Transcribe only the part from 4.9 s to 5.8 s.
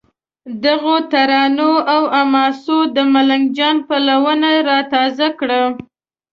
تازه کړل.